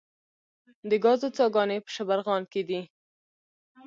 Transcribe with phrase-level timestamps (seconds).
[0.89, 2.81] د ګازو څاګانې په شبرغان کې دي